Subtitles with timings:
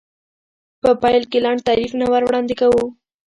[0.81, 2.87] په پیل کې لنډ تعریف نه وړاندې کوم.